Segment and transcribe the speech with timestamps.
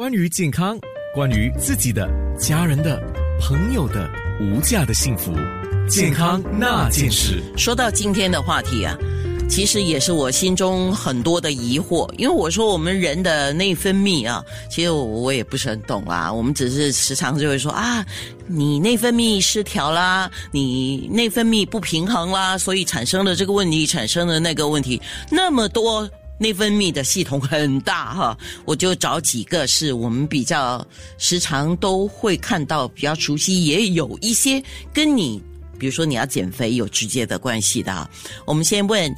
[0.00, 0.78] 关于健康，
[1.14, 2.08] 关于自己的、
[2.38, 2.98] 家人的、
[3.38, 5.30] 朋友的无价的幸福，
[5.90, 7.42] 健康那件事。
[7.54, 8.96] 说到今天的话题啊，
[9.46, 16.32] 其实也是我心中很多的疑惑，因为我说我们人的内分泌啊，其实我也不是很懂啦。
[16.32, 18.02] 我们只是时常就会说啊，
[18.46, 24.98] 你内分泌失调啦，你内分泌不平衡啦，所以产生了这个问题，产生了那个问题，
[25.30, 26.08] 那么多。
[26.40, 30.82] 内分泌的系统很大哈，我就找几个是我们比较
[31.18, 35.38] 时常都会看到、比较熟悉，也有一些跟你，
[35.78, 38.08] 比如说你要减肥有直接的关系的。
[38.46, 39.14] 我们先问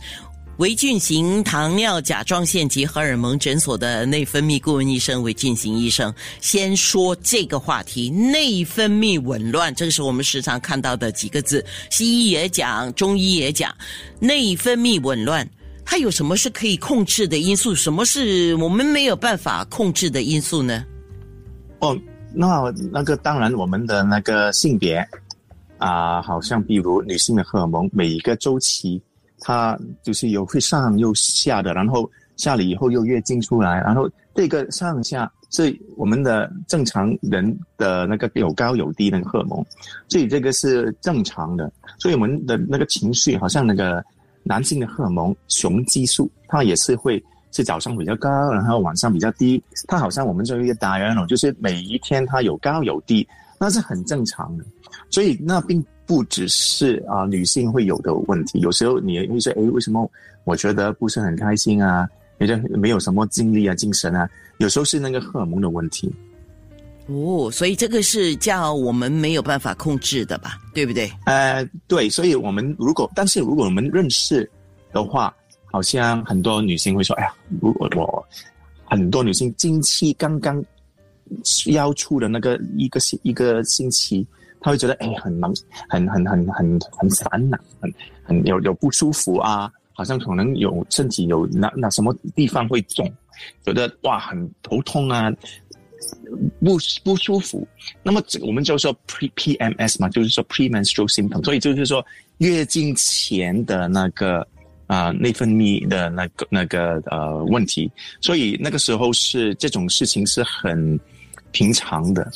[0.56, 13.72] 维俊行糖尿甲状腺及荷尔蒙诊所的内分泌顾问医生维俊行医生，先说这个话题：内分泌紊乱，这个是我们时常看到的几个字，西医也讲，中医也讲，
[14.18, 15.48] 内分泌紊乱。
[15.84, 17.74] 它有什么是可以控制的因素？
[17.74, 20.84] 什么是我们没有办法控制的因素呢？
[21.80, 21.98] 哦，
[22.32, 25.06] 那那个当然，我们的那个性别
[25.76, 29.02] 啊，好像比如女性的荷尔蒙，每一个周期
[29.40, 39.62] 它就是有会上又下的，然后下了以后又月经出来，然后这个上下是我们的正常人的那个有高有低的荷尔蒙，
[40.08, 41.70] 所以这个是正常的。
[41.98, 44.02] 所以我们的那个情绪好像那个。
[44.42, 49.62] 男性的荷尔蒙雄激素，它也是会是早上比较高，然后晚上比较低。
[49.86, 53.26] 它好像我们这一个大人哦，就是每一天它有高有低，
[53.58, 54.64] 那是很正常的。
[55.10, 58.60] 所以那并不只是啊女性会有的问题。
[58.60, 60.10] 有时候你会说，哎，为什么
[60.44, 62.08] 我觉得不是很开心啊？
[62.38, 64.28] 觉得没有什么精力啊、精神啊？
[64.58, 66.12] 有时候是那个荷尔蒙的问题。
[67.06, 70.58] 哦，所以这个是叫我们没有办法控制的吧？
[70.72, 71.10] 对不对？
[71.26, 74.48] 呃，对，所以我们如果，但是如果我们认识
[74.92, 75.34] 的话，
[75.66, 78.24] 好像很多女性会说：“哎呀，如果我
[78.84, 80.62] 很多女性经期刚刚
[81.66, 84.26] 要出的那个一个星一个星期，
[84.60, 85.52] 她会觉得哎，很忙，
[85.88, 93.10] 很很很很很烦恼，很很有有不舒服啊，好像可能有身体有那那什么地方会肿，
[93.64, 95.32] 觉得哇很头痛啊。”
[96.60, 97.66] 不不舒服，
[98.02, 102.04] 那么我们就说 pre PMS 嘛，就是说 premenstrual symptom，所以就是说
[102.38, 104.46] 月经前的那个
[104.86, 107.90] 啊内分泌的那个那个呃问题，
[108.20, 110.98] 所以那个时候是这种事情是很
[111.50, 112.30] 平常的。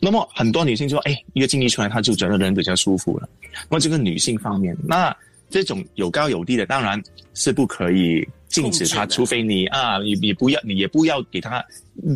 [0.00, 3.28] 那么很多女性就说，哎，月经一出来，她就觉得人比较舒服了。
[3.68, 5.14] 那么这个女性方面，那
[5.50, 7.02] 这种有高有低的，当然
[7.34, 8.26] 是不可以。
[8.52, 11.64] 禁止他，除非你啊，你你不要，你也不要给他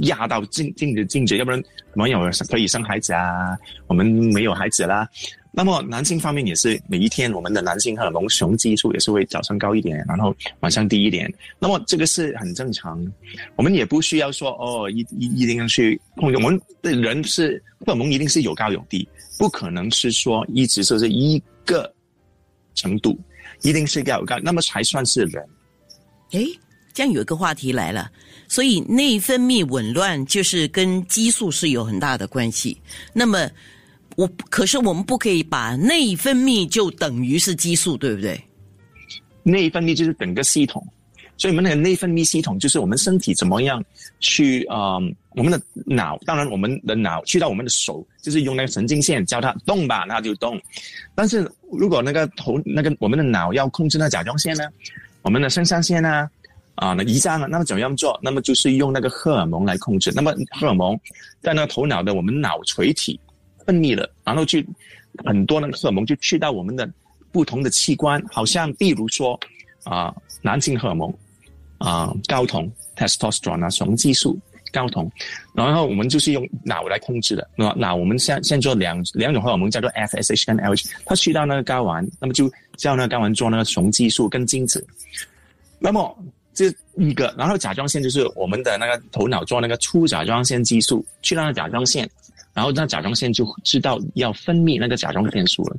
[0.03, 1.61] 压到禁禁止禁止，要不然
[1.95, 3.57] 没有可以生孩子啊。
[3.87, 5.09] 我们没有孩子啦。
[5.51, 11.33] 那么男性方面也是，每一天我们的男性荷尔蒙雄激素也是会早上高一点，然后晚上低一点。
[11.59, 13.03] 那么这个是很正常，
[13.57, 16.37] 我们也不需要说哦，一一一定要去控制。
[16.37, 19.09] 我们的人是荷尔蒙一定是有高有低，
[19.39, 21.91] 不可能是说一直是一个
[22.75, 23.19] 程度，
[23.63, 25.43] 一定是要高，那么才算是人。
[26.33, 26.45] 哎，
[26.93, 28.11] 这样有一个话题来了，
[28.49, 32.81] 所以内分泌紊乱就是跟激素是有很大的关系。
[33.13, 33.49] 那么，
[34.17, 38.41] 我可是我们不可以把内分泌就等于是激素，对不对？
[39.43, 40.85] 内分泌就是整个系统，
[41.37, 43.83] 所以我们那个内分泌系统就是我们身体怎么样
[44.19, 44.97] 去啊？
[45.37, 50.59] 我们的脑，当然我们的脑去到我们的手，就是用那个神经线叫它动吧，那就动。
[51.15, 54.65] 但是如果那个头那个我们的脑要控制那甲状腺呢？
[55.27, 56.31] 我们的肾上腺呢，
[56.77, 57.49] 啊，那胰脏啊？
[57.51, 58.17] 那么怎么样做？
[58.23, 60.13] 那么就是用那个荷尔蒙来控制。
[60.15, 60.97] 那么荷尔蒙
[61.41, 63.19] 在那个头脑的我们脑垂体
[63.65, 64.65] 分泌了，然后去
[65.25, 66.89] 很多那个荷尔蒙就去到我们的
[67.33, 69.37] 不同的器官，好像比如说
[69.83, 71.13] 啊，男性荷尔蒙
[71.79, 74.39] 啊，睾酮 （testosterone） 啊，雄激素、
[74.73, 75.11] 睾酮，
[75.55, 77.49] 然后我们就是用脑来控制的。
[77.57, 84.87] 那脑我们现现做两两种荷尔蒙叫做 FSH 跟 LH，它去到那个睾丸，那么就叫那个睾丸做那个雄激素跟精子。
[85.79, 86.17] 那么
[86.55, 92.09] 这一个，然后甲状腺就是我们的那个头脑做那个出甲状腺激素去到甲状腺，
[92.55, 95.77] 然后那甲状腺就知道要分泌那个甲状腺素了。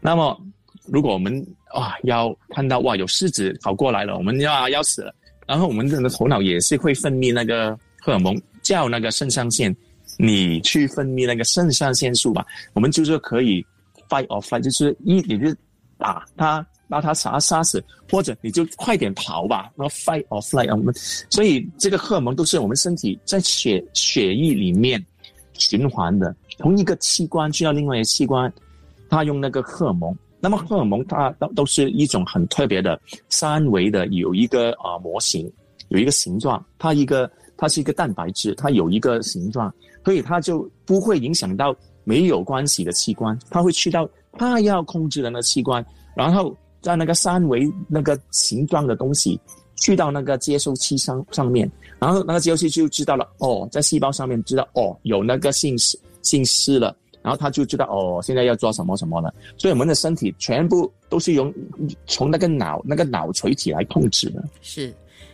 [0.00, 0.40] 那么
[0.86, 5.14] 如果我们哇要看到哇有狮子跑过来了，我们要要死了，
[5.46, 9.74] 然后我们的头脑也是会分泌那个荷尔蒙，叫那个肾上腺，
[10.18, 12.44] 你去分泌那个肾上腺素吧。
[12.72, 13.64] 我们就是可以
[14.08, 15.54] fight or flight，就是一你就
[15.98, 16.66] 打它。
[16.90, 17.80] 把他杀杀死，
[18.10, 20.68] 或者你就快点逃吧，然后 fight or flight。
[20.76, 20.92] 我们
[21.30, 25.00] 所以这个荷尔蒙都是我们身体在血血液里面
[25.52, 28.52] 循环的，同一个器官去到另外一个器官，
[29.08, 30.12] 它用那个荷尔蒙。
[30.40, 35.48] 那么荷尔蒙它都都是一种很特别的三维的，有一个啊模型，
[35.90, 39.72] 有一个形状，它一个它是一个蛋白质，它有一个形状，
[40.02, 45.84] 所以它就不会影响到没有关系的器官，它会去到它要控制的那个器官，
[46.16, 49.38] 然后在那个三维那个形状的东西
[49.76, 56.96] 去到那个接收器上上面，然后那个接收器就知道了，哦，在细胞上面知道哦有那个信息信息了。
[57.22, 59.30] 然后他就知道哦，现在要做什么什么了。
[59.58, 61.52] 所以我们的身体全部都是用
[62.06, 64.42] 从那个脑那个脑垂体来控制的。
[64.62, 64.90] 是，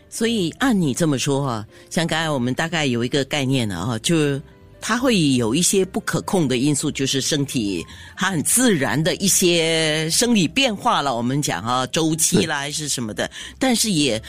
[0.08, 4.41] 所以按你这么说啊，像刚才我们大概有一个概念了啊，就
[4.81, 7.85] 它会有一些不可控的因素，就是身体
[8.17, 11.14] 它很自然的一些生理变化了。
[11.14, 14.23] 我们讲啊，周期啦还是什么的，但是也。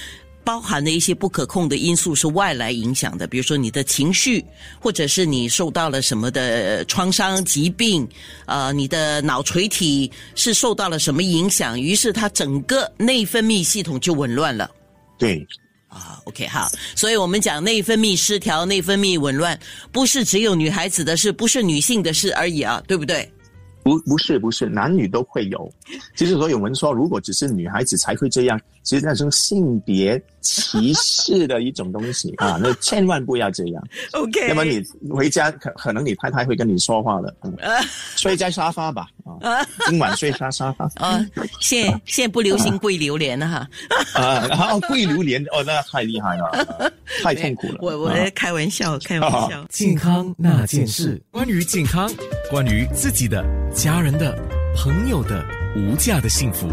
[0.43, 4.41] 包含的一些不可控的因素是外来影响的，比如说你的情绪，
[4.79, 8.07] 或者是你受到了什么的创伤、疾病，
[8.45, 14.71] 呃，你的脑垂体是受到了什么影响，于是它整个内分泌系统就紊乱了。
[15.19, 15.45] 对，
[15.97, 19.59] 啊，OK，好，所以我们讲内分泌失调、内分泌紊乱，
[19.91, 23.29] 不是只有女孩子的事，不是女性的事而已啊，对不对？
[23.83, 25.73] 不，不是，不是，男女都会有。
[26.15, 33.83] 其实，所以我们说，如果只是女孩子才会这样，其实那种性别歧视的一种东西 啊，那千万不要这样。
[34.13, 37.35] OK，那么你回家可可能你太太会跟你说话了，
[38.15, 39.07] 睡在沙发吧
[39.41, 41.19] 啊， 今晚睡沙沙发啊。
[41.59, 43.67] 现现在不流行跪榴莲了哈。
[44.13, 47.79] 啊，然后跪榴莲哦，那太厉害了，太痛苦了。
[47.81, 49.65] 我我在开玩笑，开玩笑。
[49.69, 52.09] 健康那件事，关于健康，
[52.49, 53.45] 关于自己的。
[53.75, 54.33] 家人的、
[54.75, 55.45] 朋友的、
[55.75, 56.67] 无价的幸福，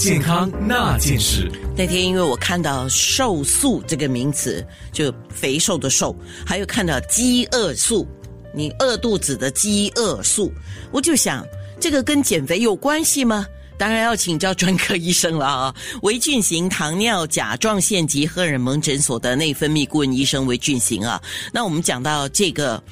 [0.00, 1.52] 健康那件事。
[1.76, 6.16] 那天因为我看到“瘦素”这个名词，就肥瘦的瘦，
[6.46, 8.08] 还有看到饥饿素，
[8.54, 10.50] 你饿肚子的饥饿素，
[10.90, 11.46] 我就想，
[11.78, 13.46] 这个跟减肥有关系吗？
[13.76, 15.74] 当然要请教专科医生了啊！
[16.00, 21.20] 维俊行糖尿甲状腺及荷尔蒙诊所的内分泌顾问医生维俊行啊。
[21.52, 22.82] 那我们讲到这个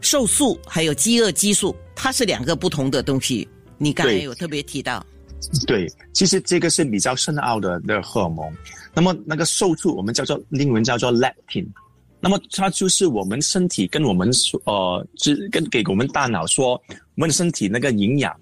[0.00, 1.76] 瘦素，还有饥饿激素。
[1.94, 5.04] 它是两个不同的东西，你刚才有特别提到。
[5.66, 8.52] 对，其实这个是比较深奥的的荷尔蒙。
[8.94, 11.66] 那么那个瘦素，我们叫做英文叫做 leptin。
[12.20, 16.80] 那么它就是我们身体跟我们说，呃，是跟给我们大脑说，
[17.14, 18.34] 我们身体那个营养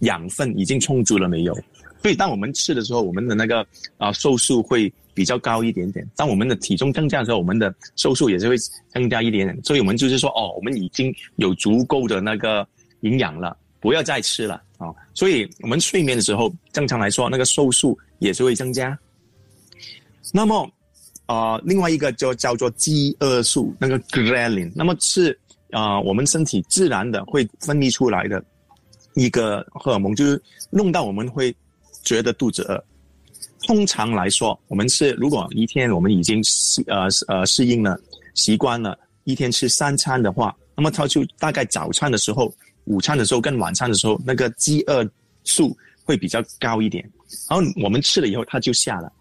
[0.00, 1.54] 养分已经充足了没有？
[2.02, 3.66] 所以当我们吃的时候，我们的那个
[3.98, 6.06] 啊瘦素会比较高一点点。
[6.16, 8.56] 当我们的体重增加的时候，我们的瘦素也是会
[8.92, 9.58] 增加一点点。
[9.64, 12.66] 所以我们就是说，哦，我们已经有足够的那个。
[13.02, 14.88] 营养了，不要再吃了啊！
[15.12, 18.98] 所以我们睡眠的时候，正常来说，那个瘦素也是会增加。
[20.32, 20.66] 那么，
[21.26, 25.38] 啊，另外一个就叫做饥饿素，那个 ghrelin，那么是
[25.70, 28.42] 啊，我们身体自然的会分泌出来的
[29.16, 31.54] 一个荷尔蒙，就是弄到我们会
[32.02, 32.82] 觉得肚子饿。
[33.66, 38.00] 通常来说，我们是如果一天我们已经适呃呃适应了
[38.34, 42.50] 习惯了，一天吃三餐的话，那么它就大概早餐的时候。
[42.90, 45.08] 午餐的时候跟晚餐的时候，那个饥饿
[45.44, 47.08] 素会比较高一点，
[47.48, 49.12] 然后我们吃了以后它就下了。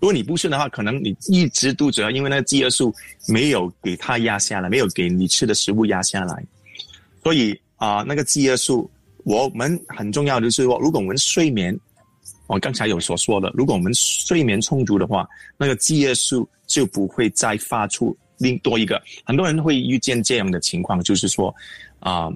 [0.00, 2.92] 如果你不吃的话，可能你一直肚子饿，因为那个饥饿素
[3.28, 6.44] 没有给它压下来，没有给你吃的食物压下来。
[7.22, 8.90] 所以啊，那个饥饿素
[9.22, 11.78] 我们很重要的是说，如果我们睡眠，
[12.48, 15.24] 我刚才有所说的，如果我们睡眠充足的话，
[15.56, 19.00] 那个饥饿素就不会再发出另多一个。
[19.24, 21.54] 很多人会遇见这样的情况，就是说
[22.00, 22.28] 啊。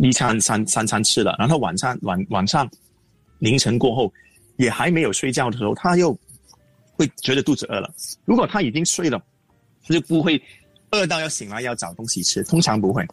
[0.00, 2.68] 一餐三三餐吃了，然后晚上晚晚上
[3.38, 4.12] 凌晨过后
[4.56, 6.16] 也还没有睡觉的时候，他又
[6.92, 7.92] 会觉得肚子饿了。
[8.24, 9.20] 如果他已经睡了，
[9.84, 10.40] 他就不会
[10.92, 13.04] 饿到要醒来要找东西吃，通常不会。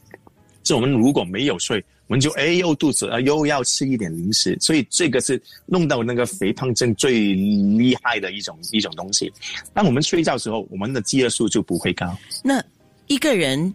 [0.64, 9.32] 是我们如果没有睡，我们就哎又肚子饿又要吃一点零食，所以这个是弄到那个肥胖症最厉害的一种一种东西。
[9.74, 12.16] 当我们睡觉时候，我们的饥饿素就不会高。
[12.44, 12.64] 那
[13.08, 13.74] 一个人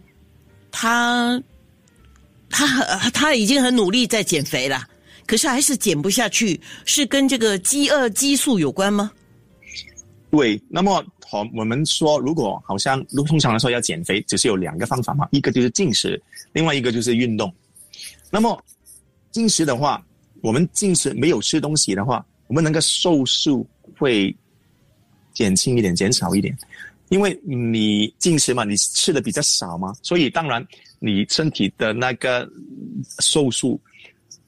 [0.71, 1.43] 他。
[2.51, 2.67] 他
[3.11, 4.87] 他已经很努力在减肥了，
[5.27, 9.11] 可是还是减不下去，是跟这个饥饿激素有关吗？
[10.31, 16.21] 对，那么好，我们说，如果好像通常来说要减肥，只是有两个方法嘛，一个就是进食，
[16.53, 17.53] 另外一个就是运动。
[18.31, 18.61] 那么
[19.31, 20.05] 进食的话，
[20.41, 23.67] 我们进食没有吃东西的话，我们能够瘦素
[23.99, 24.35] 会
[25.35, 26.57] 减轻一点，减少一点，
[27.11, 30.67] 因为你进食嘛，你吃的比较少嘛，所以当然。
[31.03, 32.47] 你身体的那个
[33.21, 33.81] 瘦素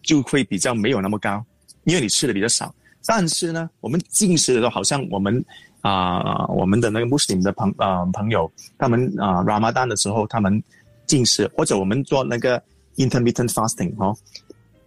[0.02, 1.42] 就会比较没有那么高，
[1.85, 2.75] 因为你吃的比较少。
[3.07, 5.42] 但是呢，我们进食的时候，好像我们
[5.81, 10.62] 啊，我们的那个穆斯林的朋啊朋友，他们啊 Ramadan 的时候，他们
[11.07, 12.62] 进食，或者我们做那个
[12.97, 14.14] intermittent fasting 哦，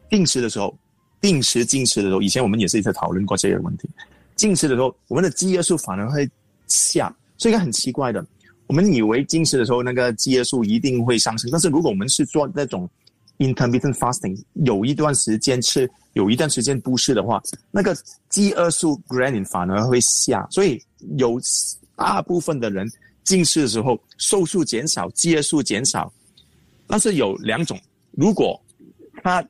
[0.07, 0.77] 定时的时候，
[1.19, 3.89] 定时进食的时候，以前我们也是一直讨论过这个问题。
[4.35, 6.29] 进食的时候，我们的饥饿素反而会
[6.67, 8.25] 下，所以很奇怪的。
[8.67, 12.89] 我们以为近视的时候那个饥饿素一定会上升，但是如果我们是做那种
[13.37, 17.39] intermittent fasting，有一段时间吃，有一段时间不吃的话，
[17.69, 17.95] 那个
[18.27, 20.81] 饥饿素 granin 反而会下，所以
[21.17, 21.39] 有
[21.95, 22.89] 大部分的人
[23.23, 26.11] 近视的时候瘦素减少，饥饿素减少，
[26.87, 27.79] 但是有两种，
[28.11, 28.59] 如果
[29.21, 29.47] 它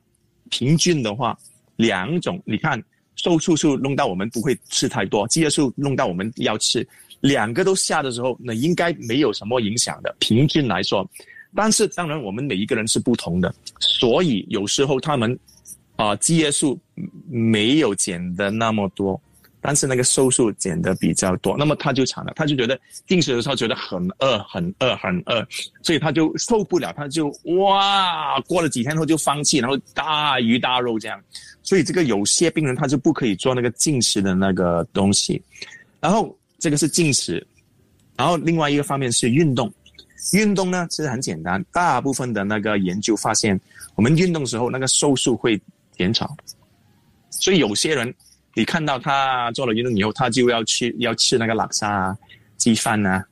[0.50, 1.38] 平均的话，
[1.76, 2.82] 两种你看
[3.14, 6.86] 瘦素素弄到我们不会吃太多，饥饿素弄到我们要吃。
[7.20, 11.08] 两个都下的时候，那应该没有什么影响的，平均来说。
[11.54, 15.38] 但是当然，我们每一个人是不同的，所以有时候他们
[15.96, 16.78] 啊，饥饿素
[17.30, 19.18] 没有减的那么多，
[19.58, 25.42] 但是那个瘦素减的比较多，那么他就惨了，他就觉得进食的时候觉得很饿、很饿、很饿，
[25.82, 31.18] 所以他就受不了，他就哇，过了几天后就放弃，然后大鱼大肉这样。
[31.62, 35.40] 所以这个有些病人他就不可以做那个进食的那个东西，
[36.00, 36.36] 然后。
[36.58, 37.46] 这个是进食，
[38.16, 39.72] 然后另外一个方面是运动。
[40.32, 43.60] 运动呢其实很简单，大部分的那个研究发现，
[43.94, 45.60] 我们运动时候那个瘦素会
[45.96, 46.36] 减少。
[47.30, 48.12] 所以有些人，
[48.54, 52.18] 你看到他做了运动以后，他就要去要吃那个拉沙啊、
[52.56, 53.24] 鸡饭啊，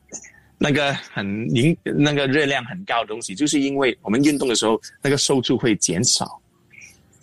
[0.58, 1.26] 那个很
[1.56, 6.40] 营那个热量很高的东西，就是因为我们运动的时候那个瘦素会减少。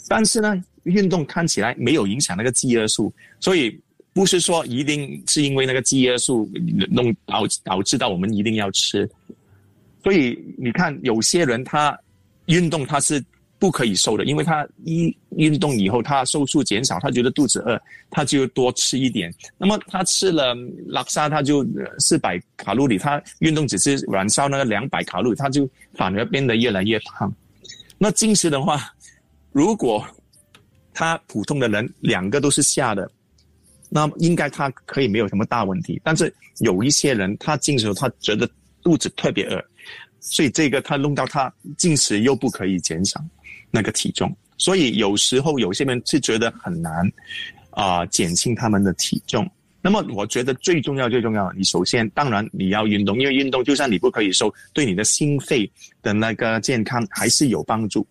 [0.10, 3.79] 但是呢，运动看起来没有影响那个饥饿素，所以。
[4.13, 6.50] 不是说一定是因为那个饥饿素
[6.89, 9.10] 弄导导致到我们一定要吃，
[10.03, 11.98] 所以你看有些人他
[12.48, 13.24] 运动他是
[13.58, 19.34] 不可以瘦的，因为他一运动以后他瘦素减少，他觉得肚子饿，他就多吃一点。
[19.58, 20.53] 那么他吃了
[20.88, 21.65] 拉萨，他就
[22.00, 27.34] 四百卡路里，他运动只是燃烧那个两百卡路里，他就反而变得越来越胖。
[27.98, 28.94] 那进食的话，
[29.53, 30.06] 如果
[30.94, 33.10] 他普通的人两个都是下的。
[33.93, 38.50] 那应该他可以没有什么大问题，但是有一些人他进食他觉得
[38.81, 39.62] 肚子特别饿，
[40.21, 43.21] 所以这个他弄到他进食又不可以减少
[43.69, 47.12] 那个体重，所以有时候有些人是觉得很难
[47.71, 49.45] 啊减轻他们的体重。
[49.81, 55.69] 那么我觉得最重要最重要，你首先当然你要运动，因为运动就算你不可以瘦，对你的心肺
[56.01, 58.07] 的那个健康还是有帮助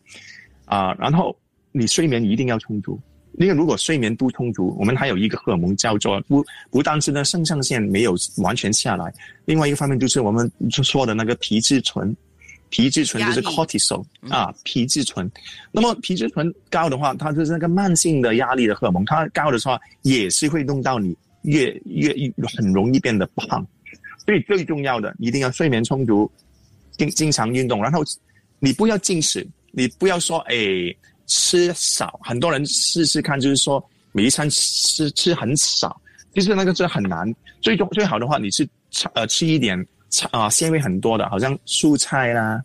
[0.66, 0.92] 啊。
[0.98, 1.34] 然后
[1.72, 3.00] 你睡眠一定要充足。
[3.38, 9.12] 因为如果睡眠不充足，我们还有一个荷尔蒙叫做不不但是呢肾上腺没有完全下来，
[9.44, 10.50] 另外一个方面就是我们
[10.82, 12.14] 说的那个皮质醇，
[12.68, 15.30] 皮质醇就是 cortisol 啊，皮质醇。
[15.72, 22.12] 那么皮质醇高的话，它就是那个慢性的压力的荷尔蒙，它高的话也是会弄到你越越
[22.58, 23.66] 很容易变得胖。
[24.26, 26.30] 所以最重要的一定要睡眠充足，
[26.98, 28.02] 经经常运动，然后
[28.58, 30.54] 你不要进食，你不要说哎。
[31.30, 36.02] 吃少，很多人试试看，就是说每一餐吃吃很少，
[36.34, 37.32] 其实那个是很难。
[37.60, 38.68] 最终最好的话，你是
[39.14, 39.86] 呃吃一点
[40.32, 42.60] 啊纤维很多的，好像蔬菜啦，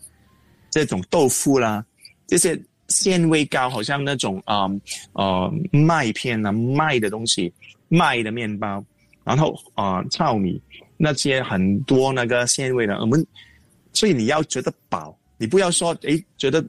[0.72, 1.86] 这种豆腐啦，
[2.26, 4.68] 这些纤维高，好像那种啊
[5.14, 7.54] 呃麦片啊麦的东西，
[7.88, 8.84] 麦的面包，
[9.24, 10.60] 然后啊糙米
[10.98, 13.24] 那些很多那个纤维的，我们
[13.94, 16.66] 所以你要觉得饱，你不要说诶觉得。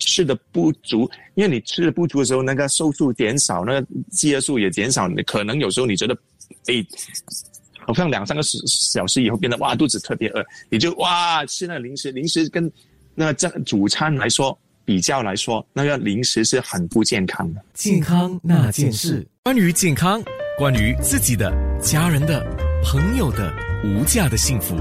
[0.00, 6.16] 吃的不足，因为你吃的不足的时候，那个瘦素减少，那个饥饿素也减少，你可能有时候你觉得，
[6.66, 6.84] 哎，
[7.78, 12.70] 好像两三个小小时以后变得哇肚子特别饿，你就哇吃那零食，零食跟
[13.14, 17.62] 那这主餐来说比较来说，那个零食是很不健康的。
[17.74, 20.22] 健康那件事，关于健康，
[20.58, 22.44] 关于自己的、家人的、
[22.82, 23.54] 朋友的
[23.84, 24.76] 无价的幸福，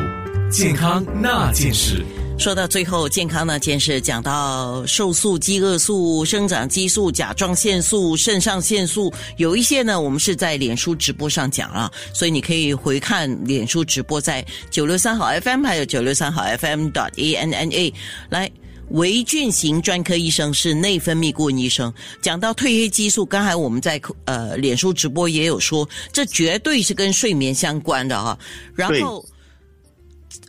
[0.50, 2.04] 健康那件事。
[2.40, 17.94] 说到最后，健康那件事讲到瘦素、饥饿素、生长激素、甲状腺素、肾上腺素，有一些呢，我们是在脸书直播上讲了，所以你可以回看脸书直播，在九六三号 FM 还有九六三号 FM dot A N N A。
[18.30, 18.50] 来，
[18.92, 28.40] 维俊型专科医生是内分泌顾问医生，讲到褪黑激素，刚才我们在呃脸书直播也有说，这绝对是跟睡眠相关的哈，
[28.74, 29.26] 然后。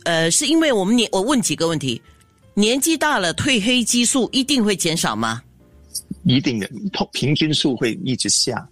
[0.03, 2.01] 呃，是因为我们年我问几个问题，
[2.53, 5.41] 年纪大了褪黑激素一定会减少吗？
[6.23, 6.69] 一定的，
[7.11, 8.67] 平均数会一直下。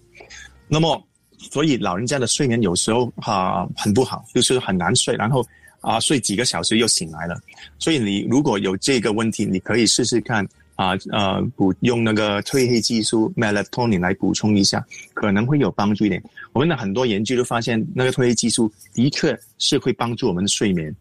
[0.67, 1.01] 那么，
[1.37, 5.45] 所以老人家的睡眠有时候哈很不好，就是很难睡，然后
[5.81, 7.39] 啊睡几个小时又醒来了。
[7.79, 16.21] 所以你如果有这个问题，你可以试试看啊呃补用那个褪黑激素 melatonin 来补充一下，可能会有帮助一点。
[16.53, 20.95] 我们的很多研究都发现，那个褪黑激素的确是会帮助我们的睡眠。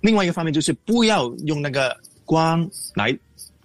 [0.00, 3.16] 另外一个方面就是不要用那个光来，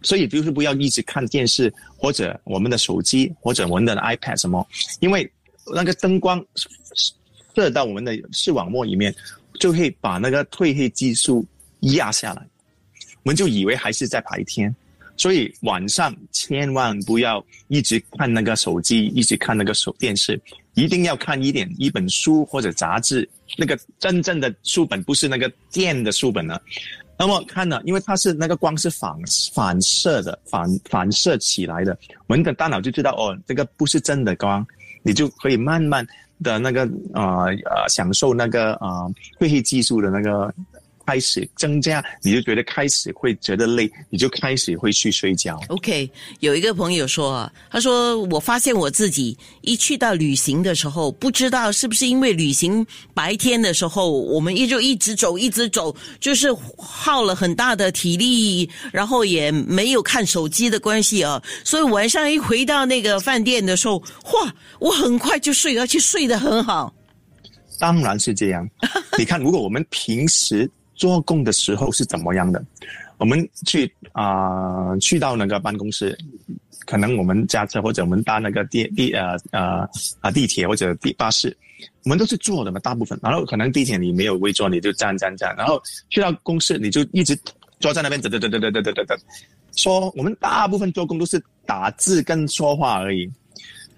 [0.01, 4.65] 所以就是不要一直看电视或者我们的手机或者我们的 iPad 什么，
[4.99, 5.29] 因为
[5.73, 6.43] 那个灯光
[7.55, 9.13] 射到我们的视网膜里面
[9.59, 11.45] 就会把那个褪黑激素
[11.81, 12.47] 压下来，
[13.23, 14.73] 我们就以为还是在白天，
[15.17, 20.39] 所以晚上千万不要一直看那个手机，一直看那个手电视，
[20.75, 23.27] 一定要看一点一本书或者杂志，
[23.57, 26.59] 那个真正的书本不是那个电的书本呢。
[27.17, 29.13] 那么看呢，因为它是那个光是反
[29.53, 34.65] 反射的，反反射起来的，我们的大脑就知道哦，这个不是真的光，
[35.03, 36.07] 你就可以慢慢
[36.41, 36.81] 的那个
[37.13, 39.07] 呃呃享受那个啊
[39.39, 40.53] 褪黑技术的那个。
[41.09, 45.59] 开始增加，你就觉得开始会觉得累，你就开始会去睡觉。
[45.69, 46.07] OK，
[46.39, 66.93] 有一个朋友说啊，他说我发现我自己一去到旅行的时候，不知道是不是因为旅行白天的时候，我们一就一直走，一直走，就是耗了很大的体力，然后也没有看手机的关系啊，所以晚上一回到那个饭店的时候，哇，我很快就睡，而且睡得很好。
[67.79, 68.69] 当然是这样，
[69.17, 70.69] 你看，如果我们平时。
[70.99, 72.61] 做工的时候是怎么样的？
[73.17, 76.17] 我们去啊，去到那个办公室，
[76.85, 79.89] 可能我们驾车或者我们搭那个地地呃呃
[80.19, 81.55] 啊地铁或者地巴士，
[82.03, 83.17] 我们都是坐的嘛，大部分。
[83.23, 85.55] 然后可能地铁你没有位坐，你就站站站。
[85.55, 87.33] 然后去到公司，你就一直
[87.79, 89.17] 坐在那边，等等等等等等等等。
[89.75, 93.31] 说我们大部分做工都是打字跟说话而已。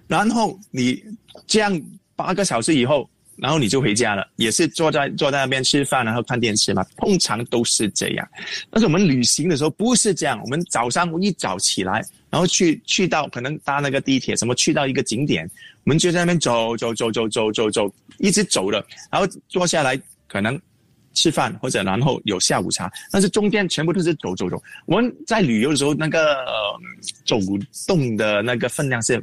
[0.07, 1.03] 然后你
[1.47, 1.81] 这样
[2.15, 3.09] 八个小时以后。
[3.41, 6.85] 然后你就回家了，也是坐在坐在那边吃饭，然后看电视嘛。
[6.97, 8.27] 通常都是这样。
[8.69, 15.49] 但是我们旅行的时候不是这样，我们早上一早起来，然后去去到可能搭那个地铁什么，去到一个景点，
[15.83, 20.61] 我们就在那边走走走走走走走，一直走的，然后坐下来可能
[21.15, 24.61] 吃饭或者然后有下午茶，但是中间全部都是走走走。
[24.85, 26.37] 我们在旅游的时候，那个
[27.25, 27.39] 走
[27.87, 29.19] 动的那个分量是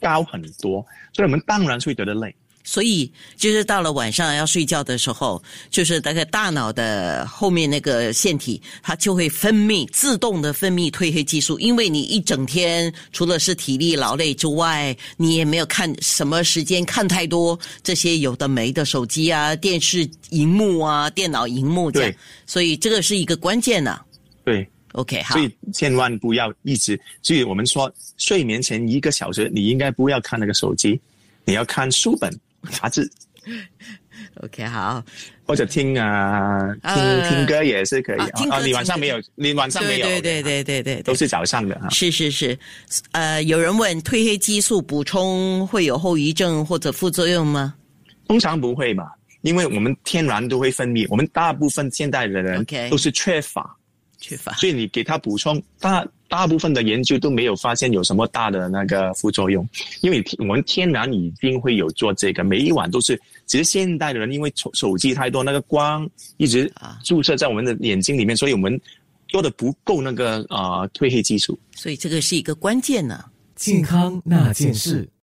[0.00, 2.32] 高很多，所以我们当然会觉得累。
[2.64, 11.58] 所以，就是到了晚上要睡觉的时候，就是那个大脑的后面那个腺体，它就会分泌自动的分泌褪黑激素。
[11.58, 22.12] 因为你一整天除了是体力劳累之外，你也没有看什么时间看太多这些有的没的手机啊、电视荧幕啊、电脑荧幕这样。
[22.46, 24.00] 所以这个是一个关键呢。
[24.44, 25.34] 对，OK，好。
[25.34, 31.00] 所以千万不要一直，所以我们说睡眠前一个小时，你应该不要看那个手机，
[31.44, 32.32] 你要看书本。
[32.70, 33.10] 杂志
[34.40, 35.02] ，OK，好，
[35.44, 38.60] 或者听啊，听听歌也是可以啊。
[38.60, 41.88] 你晚上没有，你晚上没有，对对对对对，都是早上的哈。
[41.90, 42.58] 是是是，
[43.10, 47.74] 呃，有人问褪黑激素补充会有后遗症或者副作用吗？
[48.28, 53.76] 通常不会吧，因为我们天然都会分泌，我们大部分现代的人都是缺乏。
[54.22, 59.68] 缺乏，所以你给他补充，大大部分的研究都没有发现有什么大的那个副作用，
[60.00, 66.72] 因为我们天然已经会有做这个，每一晚都是，只是现代的人因为手手机太多，那个光一直
[67.04, 68.80] 注射在我们的眼睛里面，所以我们
[69.26, 73.24] 做的不够那个啊褪黑激素，所以这个是一个关键呢。
[73.56, 75.08] 健康那件事。